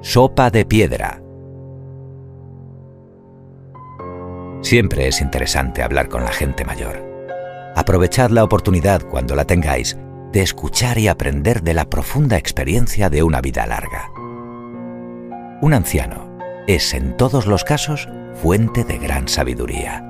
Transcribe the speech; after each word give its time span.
Sopa 0.00 0.48
de 0.50 0.64
piedra. 0.64 1.20
Siempre 4.60 5.08
es 5.08 5.20
interesante 5.20 5.82
hablar 5.82 6.08
con 6.08 6.22
la 6.22 6.30
gente 6.30 6.64
mayor. 6.64 7.04
Aprovechad 7.74 8.30
la 8.30 8.44
oportunidad 8.44 9.02
cuando 9.02 9.34
la 9.34 9.44
tengáis 9.44 9.98
de 10.32 10.42
escuchar 10.42 10.98
y 10.98 11.08
aprender 11.08 11.62
de 11.62 11.74
la 11.74 11.90
profunda 11.90 12.36
experiencia 12.36 13.10
de 13.10 13.24
una 13.24 13.40
vida 13.40 13.66
larga. 13.66 14.12
Un 15.60 15.74
anciano 15.74 16.38
es 16.68 16.94
en 16.94 17.16
todos 17.16 17.46
los 17.46 17.64
casos 17.64 18.08
fuente 18.34 18.84
de 18.84 18.98
gran 18.98 19.26
sabiduría. 19.26 20.04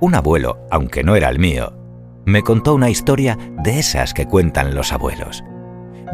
Un 0.00 0.16
abuelo, 0.16 0.58
aunque 0.72 1.04
no 1.04 1.14
era 1.14 1.28
el 1.28 1.38
mío, 1.38 1.72
me 2.24 2.42
contó 2.42 2.74
una 2.74 2.90
historia 2.90 3.38
de 3.62 3.78
esas 3.78 4.12
que 4.12 4.26
cuentan 4.26 4.74
los 4.74 4.92
abuelos. 4.92 5.44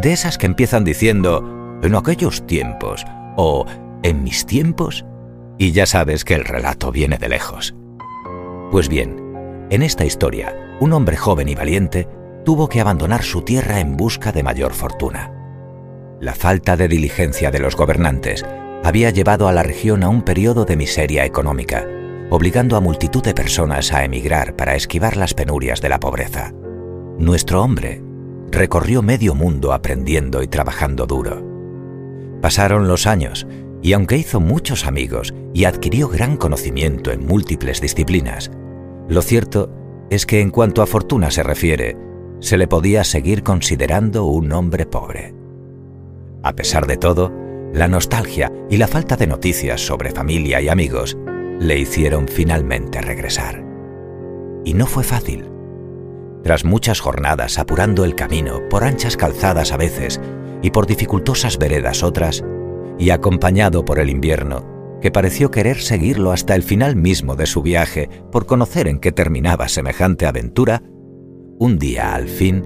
De 0.02 0.12
esas 0.12 0.36
que 0.36 0.44
empiezan 0.44 0.84
diciendo, 0.84 1.55
en 1.82 1.94
aquellos 1.94 2.46
tiempos 2.46 3.04
o 3.36 3.66
en 4.02 4.22
mis 4.22 4.46
tiempos, 4.46 5.04
y 5.58 5.72
ya 5.72 5.86
sabes 5.86 6.24
que 6.24 6.34
el 6.34 6.44
relato 6.44 6.92
viene 6.92 7.18
de 7.18 7.28
lejos. 7.28 7.74
Pues 8.70 8.88
bien, 8.88 9.66
en 9.70 9.82
esta 9.82 10.04
historia, 10.04 10.54
un 10.80 10.92
hombre 10.92 11.16
joven 11.16 11.48
y 11.48 11.54
valiente 11.54 12.08
tuvo 12.44 12.68
que 12.68 12.80
abandonar 12.80 13.22
su 13.22 13.42
tierra 13.42 13.80
en 13.80 13.96
busca 13.96 14.32
de 14.32 14.42
mayor 14.42 14.72
fortuna. 14.72 15.32
La 16.20 16.34
falta 16.34 16.76
de 16.76 16.88
diligencia 16.88 17.50
de 17.50 17.58
los 17.58 17.77
gobernantes 17.77 18.44
había 18.84 19.10
llevado 19.10 19.48
a 19.48 19.52
la 19.52 19.62
región 19.62 20.04
a 20.04 20.08
un 20.08 20.22
periodo 20.22 20.64
de 20.64 20.77
miseria 20.77 21.24
económica, 21.24 21.86
obligando 22.30 22.77
a 22.77 22.80
multitud 22.80 23.22
de 23.22 23.34
personas 23.34 23.92
a 23.92 24.04
emigrar 24.04 24.54
para 24.56 24.77
esquivar 24.77 25.16
las 25.16 25.34
penurias 25.34 25.80
de 25.80 25.88
la 25.88 26.00
pobreza. 26.00 26.52
Nuestro 27.18 27.62
hombre 27.62 28.02
recorrió 28.50 29.02
medio 29.02 29.34
mundo 29.34 29.72
aprendiendo 29.72 30.42
y 30.42 30.48
trabajando 30.48 31.06
duro. 31.06 31.55
Pasaron 32.40 32.88
los 32.88 33.06
años 33.06 33.47
y 33.83 33.92
aunque 33.92 34.16
hizo 34.16 34.41
muchos 34.41 34.86
amigos 34.86 35.34
y 35.55 35.64
adquirió 35.64 36.08
gran 36.08 36.36
conocimiento 36.36 37.12
en 37.12 37.27
múltiples 37.27 37.80
disciplinas, 37.80 38.50
lo 39.08 39.22
cierto 39.22 39.70
es 40.11 40.27
que 40.27 40.41
en 40.41 40.50
cuanto 40.50 40.83
a 40.83 40.86
fortuna 40.86 41.30
se 41.30 41.42
refiere, 41.42 41.96
se 42.41 42.58
le 42.58 42.69
podía 42.69 43.05
seguir 43.05 43.42
considerando 43.42 44.24
un 44.24 44.52
hombre 44.52 44.86
pobre. 44.86 45.34
A 46.42 46.55
pesar 46.55 46.86
de 46.86 46.96
todo, 46.96 47.33
la 47.72 47.88
nostalgia 47.88 48.52
y 48.70 48.77
la 48.77 48.86
falta 48.86 49.16
de 49.16 49.27
noticias 49.27 49.80
sobre 49.80 50.11
familia 50.11 50.61
y 50.61 50.68
amigos 50.68 51.16
le 51.58 51.78
hicieron 51.78 52.28
finalmente 52.28 53.00
regresar. 53.00 53.64
Y 54.64 54.74
no 54.74 54.86
fue 54.86 55.05
fácil. 55.05 55.48
Tras 56.42 56.64
muchas 56.64 57.00
jornadas 57.00 57.58
apurando 57.58 58.05
el 58.05 58.14
camino 58.14 58.61
por 58.68 58.84
anchas 58.84 59.16
calzadas 59.16 59.72
a 59.72 59.77
veces 59.77 60.20
y 60.62 60.70
por 60.70 60.86
dificultosas 60.86 61.58
veredas 61.58 62.02
otras, 62.02 62.44
y 62.98 63.10
acompañado 63.10 63.84
por 63.84 63.98
el 63.98 64.10
invierno, 64.10 64.98
que 65.00 65.10
pareció 65.10 65.50
querer 65.50 65.80
seguirlo 65.80 66.32
hasta 66.32 66.54
el 66.54 66.62
final 66.62 66.96
mismo 66.96 67.36
de 67.36 67.46
su 67.46 67.62
viaje 67.62 68.08
por 68.32 68.46
conocer 68.46 68.88
en 68.88 68.98
qué 68.98 69.12
terminaba 69.12 69.68
semejante 69.68 70.27
aventura, 70.27 70.82
un 71.58 71.78
día 71.78 72.14
al 72.14 72.28
fin 72.28 72.64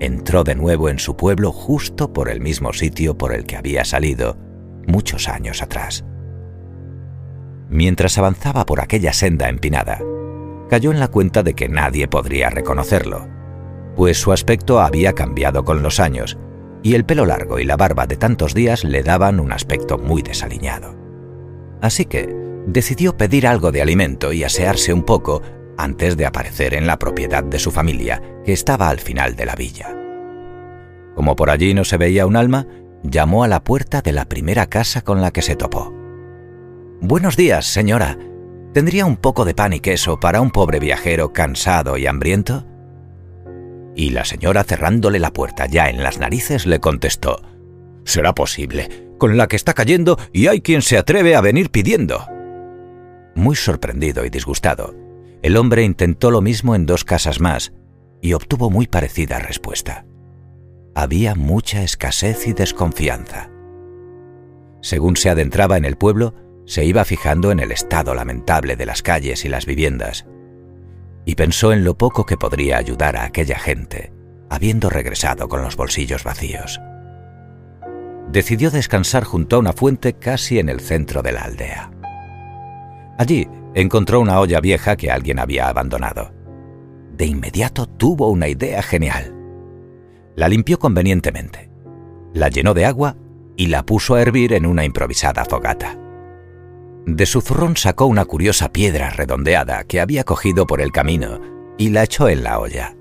entró 0.00 0.44
de 0.44 0.54
nuevo 0.54 0.88
en 0.88 0.98
su 0.98 1.16
pueblo 1.16 1.52
justo 1.52 2.12
por 2.12 2.30
el 2.30 2.40
mismo 2.40 2.72
sitio 2.72 3.16
por 3.16 3.34
el 3.34 3.44
que 3.44 3.56
había 3.56 3.84
salido 3.84 4.36
muchos 4.86 5.28
años 5.28 5.62
atrás. 5.62 6.04
Mientras 7.68 8.18
avanzaba 8.18 8.66
por 8.66 8.80
aquella 8.80 9.12
senda 9.12 9.48
empinada, 9.48 10.00
cayó 10.68 10.90
en 10.90 11.00
la 11.00 11.08
cuenta 11.08 11.42
de 11.42 11.54
que 11.54 11.68
nadie 11.68 12.08
podría 12.08 12.50
reconocerlo, 12.50 13.28
pues 13.94 14.18
su 14.18 14.32
aspecto 14.32 14.80
había 14.80 15.12
cambiado 15.12 15.64
con 15.64 15.82
los 15.82 16.00
años 16.00 16.38
y 16.82 16.94
el 16.94 17.04
pelo 17.04 17.26
largo 17.26 17.58
y 17.58 17.64
la 17.64 17.76
barba 17.76 18.06
de 18.06 18.16
tantos 18.16 18.54
días 18.54 18.84
le 18.84 19.02
daban 19.02 19.40
un 19.40 19.52
aspecto 19.52 19.98
muy 19.98 20.22
desaliñado. 20.22 20.96
Así 21.80 22.04
que 22.04 22.34
decidió 22.66 23.16
pedir 23.16 23.46
algo 23.46 23.72
de 23.72 23.82
alimento 23.82 24.32
y 24.32 24.44
asearse 24.44 24.92
un 24.92 25.02
poco 25.02 25.42
antes 25.76 26.16
de 26.16 26.26
aparecer 26.26 26.74
en 26.74 26.86
la 26.86 26.98
propiedad 26.98 27.42
de 27.42 27.58
su 27.58 27.70
familia, 27.70 28.22
que 28.44 28.52
estaba 28.52 28.88
al 28.88 28.98
final 28.98 29.34
de 29.34 29.46
la 29.46 29.54
villa. 29.54 29.96
Como 31.14 31.36
por 31.36 31.50
allí 31.50 31.74
no 31.74 31.84
se 31.84 31.96
veía 31.96 32.26
un 32.26 32.36
alma, 32.36 32.66
llamó 33.02 33.44
a 33.44 33.48
la 33.48 33.64
puerta 33.64 34.02
de 34.02 34.12
la 34.12 34.26
primera 34.26 34.66
casa 34.66 35.02
con 35.02 35.20
la 35.20 35.30
que 35.30 35.42
se 35.42 35.56
topó. 35.56 35.94
Buenos 37.00 37.36
días, 37.36 37.66
señora. 37.66 38.18
¿Tendría 38.74 39.06
un 39.06 39.16
poco 39.16 39.44
de 39.44 39.54
pan 39.54 39.72
y 39.72 39.80
queso 39.80 40.20
para 40.20 40.40
un 40.40 40.50
pobre 40.50 40.78
viajero 40.78 41.32
cansado 41.32 41.96
y 41.96 42.06
hambriento? 42.06 42.69
Y 44.00 44.08
la 44.08 44.24
señora 44.24 44.64
cerrándole 44.64 45.18
la 45.18 45.30
puerta 45.30 45.66
ya 45.66 45.90
en 45.90 46.02
las 46.02 46.18
narices 46.18 46.64
le 46.64 46.80
contestó, 46.80 47.42
Será 48.06 48.34
posible, 48.34 49.10
con 49.18 49.36
la 49.36 49.46
que 49.46 49.56
está 49.56 49.74
cayendo 49.74 50.18
y 50.32 50.46
hay 50.46 50.62
quien 50.62 50.80
se 50.80 50.96
atreve 50.96 51.36
a 51.36 51.42
venir 51.42 51.68
pidiendo. 51.68 52.26
Muy 53.34 53.56
sorprendido 53.56 54.24
y 54.24 54.30
disgustado, 54.30 54.94
el 55.42 55.54
hombre 55.58 55.84
intentó 55.84 56.30
lo 56.30 56.40
mismo 56.40 56.74
en 56.74 56.86
dos 56.86 57.04
casas 57.04 57.40
más 57.40 57.74
y 58.22 58.32
obtuvo 58.32 58.70
muy 58.70 58.86
parecida 58.86 59.38
respuesta. 59.38 60.06
Había 60.94 61.34
mucha 61.34 61.82
escasez 61.82 62.46
y 62.48 62.54
desconfianza. 62.54 63.50
Según 64.80 65.16
se 65.16 65.28
adentraba 65.28 65.76
en 65.76 65.84
el 65.84 65.98
pueblo, 65.98 66.34
se 66.64 66.86
iba 66.86 67.04
fijando 67.04 67.52
en 67.52 67.60
el 67.60 67.70
estado 67.70 68.14
lamentable 68.14 68.76
de 68.76 68.86
las 68.86 69.02
calles 69.02 69.44
y 69.44 69.50
las 69.50 69.66
viviendas, 69.66 70.24
y 71.24 71.34
pensó 71.34 71.72
en 71.72 71.84
lo 71.84 71.96
poco 71.96 72.26
que 72.26 72.36
podría 72.36 72.78
ayudar 72.78 73.16
a 73.16 73.24
aquella 73.24 73.58
gente, 73.58 74.12
habiendo 74.48 74.90
regresado 74.90 75.48
con 75.48 75.62
los 75.62 75.76
bolsillos 75.76 76.24
vacíos. 76.24 76.80
Decidió 78.30 78.70
descansar 78.70 79.24
junto 79.24 79.56
a 79.56 79.58
una 79.58 79.72
fuente 79.72 80.14
casi 80.14 80.58
en 80.58 80.68
el 80.68 80.80
centro 80.80 81.22
de 81.22 81.32
la 81.32 81.42
aldea. 81.42 81.90
Allí 83.18 83.48
encontró 83.74 84.20
una 84.20 84.40
olla 84.40 84.60
vieja 84.60 84.96
que 84.96 85.10
alguien 85.10 85.38
había 85.38 85.68
abandonado. 85.68 86.32
De 87.16 87.26
inmediato 87.26 87.86
tuvo 87.86 88.28
una 88.28 88.48
idea 88.48 88.82
genial. 88.82 89.34
La 90.36 90.48
limpió 90.48 90.78
convenientemente, 90.78 91.70
la 92.32 92.48
llenó 92.48 92.72
de 92.74 92.86
agua 92.86 93.16
y 93.56 93.66
la 93.66 93.84
puso 93.84 94.14
a 94.14 94.22
hervir 94.22 94.52
en 94.52 94.64
una 94.64 94.84
improvisada 94.84 95.44
fogata. 95.44 95.98
De 97.06 97.26
su 97.26 97.40
zurrón 97.40 97.76
sacó 97.76 98.06
una 98.06 98.24
curiosa 98.24 98.72
piedra 98.72 99.10
redondeada 99.10 99.84
que 99.84 100.00
había 100.00 100.24
cogido 100.24 100.66
por 100.66 100.80
el 100.80 100.92
camino 100.92 101.40
y 101.78 101.90
la 101.90 102.04
echó 102.04 102.28
en 102.28 102.42
la 102.42 102.58
olla. 102.58 102.94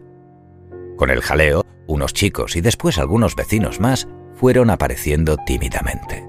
Con 0.98 1.10
el 1.10 1.22
jaleo, 1.22 1.66
unos 1.88 2.14
chicos 2.14 2.56
y 2.56 2.62
después 2.62 2.98
algunos 2.98 3.36
vecinos 3.36 3.80
más 3.80 4.08
fueron 4.36 4.70
apareciendo 4.70 5.38
tímidamente. 5.46 6.26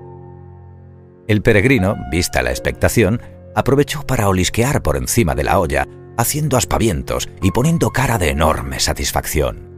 El 1.28 1.42
peregrino, 1.42 1.96
vista 2.10 2.42
la 2.42 2.50
expectación, 2.50 3.22
aprovechó 3.54 4.04
para 4.06 4.28
olisquear 4.28 4.82
por 4.82 4.96
encima 4.96 5.34
de 5.34 5.44
la 5.44 5.60
olla, 5.60 5.86
haciendo 6.16 6.56
aspavientos 6.56 7.28
y 7.40 7.52
poniendo 7.52 7.90
cara 7.90 8.18
de 8.18 8.30
enorme 8.30 8.80
satisfacción. 8.80 9.70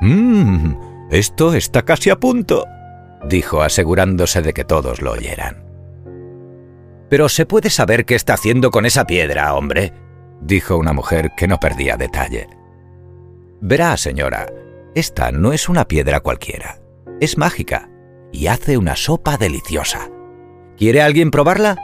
Mmm, 0.00 0.74
esto 1.10 1.54
está 1.54 1.84
casi 1.84 2.10
a 2.10 2.16
punto, 2.18 2.66
dijo 3.28 3.62
asegurándose 3.62 4.42
de 4.42 4.52
que 4.52 4.64
todos 4.64 5.00
lo 5.00 5.12
oyeran. 5.12 5.65
Pero 7.08 7.28
se 7.28 7.46
puede 7.46 7.70
saber 7.70 8.04
qué 8.04 8.14
está 8.14 8.34
haciendo 8.34 8.70
con 8.70 8.86
esa 8.86 9.06
piedra, 9.06 9.54
hombre, 9.54 9.92
dijo 10.40 10.76
una 10.76 10.92
mujer 10.92 11.32
que 11.36 11.46
no 11.46 11.58
perdía 11.58 11.96
detalle. 11.96 12.48
Verá, 13.60 13.96
señora, 13.96 14.46
esta 14.94 15.30
no 15.30 15.52
es 15.52 15.68
una 15.68 15.86
piedra 15.86 16.20
cualquiera, 16.20 16.80
es 17.20 17.38
mágica 17.38 17.88
y 18.32 18.48
hace 18.48 18.76
una 18.76 18.96
sopa 18.96 19.36
deliciosa. 19.36 20.10
¿Quiere 20.76 21.00
alguien 21.00 21.30
probarla? 21.30 21.76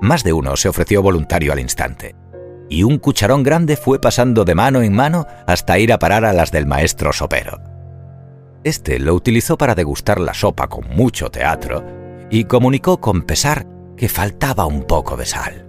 Más 0.00 0.24
de 0.24 0.32
uno 0.32 0.56
se 0.56 0.68
ofreció 0.68 1.02
voluntario 1.02 1.52
al 1.52 1.58
instante, 1.58 2.14
y 2.68 2.84
un 2.84 2.98
cucharón 2.98 3.42
grande 3.42 3.76
fue 3.76 4.00
pasando 4.00 4.44
de 4.44 4.54
mano 4.54 4.82
en 4.82 4.94
mano 4.94 5.26
hasta 5.46 5.78
ir 5.78 5.92
a 5.92 5.98
parar 5.98 6.24
a 6.24 6.32
las 6.32 6.52
del 6.52 6.66
maestro 6.66 7.12
sopero. 7.12 7.60
Este 8.64 8.98
lo 8.98 9.14
utilizó 9.14 9.58
para 9.58 9.74
degustar 9.74 10.20
la 10.20 10.34
sopa 10.34 10.68
con 10.68 10.88
mucho 10.88 11.30
teatro 11.30 11.84
y 12.30 12.44
comunicó 12.44 13.00
con 13.00 13.22
pesar 13.22 13.66
que 13.98 14.08
faltaba 14.08 14.64
un 14.64 14.84
poco 14.84 15.16
de 15.16 15.26
sal. 15.26 15.66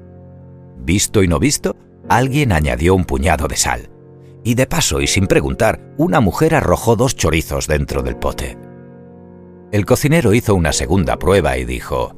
Visto 0.78 1.24
y 1.24 1.28
no 1.28 1.40
visto, 1.40 1.76
alguien 2.08 2.52
añadió 2.52 2.96
un 2.96 3.04
puñado 3.04 3.48
de 3.48 3.58
sal, 3.58 3.90
y 4.44 4.56
de 4.56 4.68
paso 4.68 5.02
y 5.02 5.08
sin 5.08 5.28
preguntar, 5.28 5.94
una 5.98 6.22
mujer 6.22 6.56
arrojó 6.56 6.96
dos 6.96 7.16
chorizos 7.16 7.68
dentro 7.68 8.04
del 8.04 8.16
pote. 8.16 8.58
El 9.72 9.86
cocinero 9.86 10.34
hizo 10.34 10.56
una 10.56 10.72
segunda 10.72 11.18
prueba 11.18 11.58
y 11.58 11.66
dijo, 11.66 12.16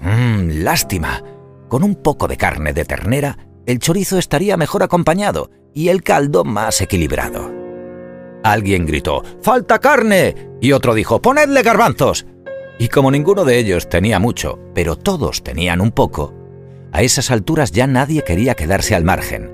Mmm, 0.00 0.62
lástima. 0.62 1.22
Con 1.68 1.82
un 1.82 1.96
poco 1.96 2.28
de 2.28 2.36
carne 2.36 2.72
de 2.72 2.84
ternera, 2.84 3.38
el 3.66 3.78
chorizo 3.78 4.18
estaría 4.18 4.56
mejor 4.56 4.82
acompañado 4.82 5.50
y 5.72 5.88
el 5.88 6.02
caldo 6.02 6.44
más 6.44 6.80
equilibrado. 6.80 7.50
Alguien 8.42 8.86
gritó, 8.86 9.22
¡Falta 9.40 9.78
carne! 9.78 10.52
Y 10.60 10.72
otro 10.72 10.94
dijo, 10.94 11.20
¡Ponedle 11.22 11.62
garbanzos! 11.62 12.26
Y 12.78 12.88
como 12.88 13.10
ninguno 13.10 13.44
de 13.44 13.58
ellos 13.58 13.88
tenía 13.88 14.18
mucho, 14.18 14.58
pero 14.74 14.96
todos 14.96 15.42
tenían 15.42 15.80
un 15.80 15.92
poco, 15.92 16.34
a 16.94 17.02
esas 17.02 17.32
alturas 17.32 17.72
ya 17.72 17.88
nadie 17.88 18.22
quería 18.22 18.54
quedarse 18.54 18.94
al 18.94 19.02
margen, 19.02 19.50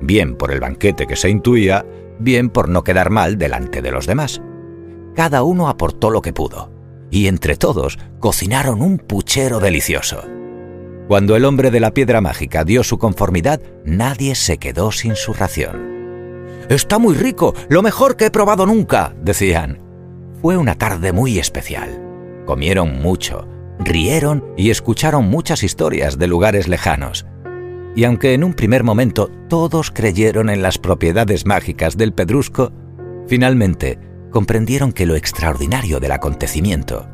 bien 0.00 0.36
por 0.36 0.52
el 0.52 0.60
banquete 0.60 1.08
que 1.08 1.16
se 1.16 1.28
intuía, 1.28 1.84
bien 2.20 2.50
por 2.50 2.68
no 2.68 2.84
quedar 2.84 3.10
mal 3.10 3.36
delante 3.36 3.82
de 3.82 3.90
los 3.90 4.06
demás. 4.06 4.40
Cada 5.16 5.42
uno 5.42 5.68
aportó 5.68 6.10
lo 6.10 6.22
que 6.22 6.32
pudo, 6.32 6.70
y 7.10 7.26
entre 7.26 7.56
todos 7.56 7.98
cocinaron 8.20 8.80
un 8.80 8.98
puchero 8.98 9.58
delicioso. 9.58 10.22
Cuando 11.08 11.34
el 11.34 11.44
hombre 11.44 11.72
de 11.72 11.80
la 11.80 11.92
piedra 11.92 12.20
mágica 12.20 12.64
dio 12.64 12.84
su 12.84 12.96
conformidad, 12.96 13.60
nadie 13.84 14.36
se 14.36 14.58
quedó 14.58 14.92
sin 14.92 15.16
su 15.16 15.32
ración. 15.32 15.94
Está 16.68 17.00
muy 17.00 17.16
rico, 17.16 17.54
lo 17.68 17.82
mejor 17.82 18.16
que 18.16 18.26
he 18.26 18.30
probado 18.30 18.66
nunca, 18.66 19.16
decían. 19.20 19.82
Fue 20.40 20.56
una 20.56 20.76
tarde 20.76 21.12
muy 21.12 21.40
especial. 21.40 22.03
Comieron 22.44 23.00
mucho, 23.00 23.48
rieron 23.78 24.44
y 24.56 24.70
escucharon 24.70 25.26
muchas 25.26 25.62
historias 25.62 26.18
de 26.18 26.26
lugares 26.26 26.68
lejanos. 26.68 27.26
Y 27.96 28.04
aunque 28.04 28.34
en 28.34 28.44
un 28.44 28.54
primer 28.54 28.82
momento 28.82 29.30
todos 29.48 29.90
creyeron 29.90 30.50
en 30.50 30.62
las 30.62 30.78
propiedades 30.78 31.46
mágicas 31.46 31.96
del 31.96 32.12
pedrusco, 32.12 32.72
finalmente 33.26 33.98
comprendieron 34.30 34.92
que 34.92 35.06
lo 35.06 35.14
extraordinario 35.14 36.00
del 36.00 36.12
acontecimiento 36.12 37.08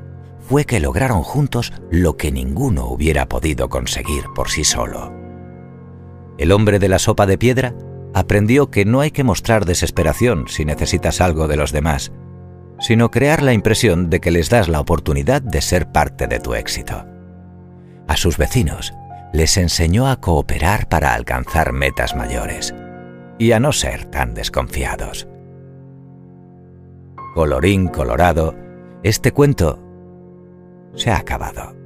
fue 0.50 0.65
que 0.65 0.81
lograron 0.81 1.23
juntos 1.23 1.73
lo 1.91 2.17
que 2.17 2.32
ninguno 2.32 2.87
hubiera 2.87 3.29
podido 3.29 3.69
conseguir 3.69 4.25
por 4.35 4.49
sí 4.49 4.65
solo. 4.65 5.12
El 6.38 6.50
hombre 6.50 6.79
de 6.81 6.88
la 6.88 6.99
sopa 6.99 7.27
de 7.27 7.38
piedra 7.38 7.75
aprendió 8.15 8.71
que 8.71 8.85
no 8.85 9.00
hay 9.00 9.12
que 9.12 9.23
mostrar 9.23 9.65
desesperación 9.65 10.47
si 10.49 10.65
necesitas 10.65 11.21
algo 11.21 11.47
de 11.47 11.56
los 11.56 11.71
demás, 11.71 12.11
sino 12.81 13.11
crear 13.11 13.43
la 13.43 13.53
impresión 13.53 14.11
de 14.11 14.21
que 14.21 14.31
les 14.31 14.50
das 14.50 14.69
la 14.69 14.81
oportunidad 14.81 15.43
de 15.43 15.61
ser 15.61 15.93
parte 15.93 16.27
de 16.27 16.41
tu 16.41 16.55
éxito. 16.55 17.06
A 18.09 18.17
sus 18.17 18.38
vecinos 18.38 18.93
les 19.32 19.56
enseñó 19.56 20.09
a 20.09 20.21
cooperar 20.21 20.88
para 20.88 21.15
alcanzar 21.15 21.73
metas 21.73 22.17
mayores 22.17 22.75
y 23.38 23.53
a 23.53 23.61
no 23.61 23.73
ser 23.73 24.06
tan 24.06 24.35
desconfiados. 24.35 25.29
Colorín 27.35 27.88
colorado, 27.88 28.56
este 29.03 29.32
cuento 29.32 29.79
se 30.94 31.11
ha 31.11 31.19
acabado. 31.19 31.80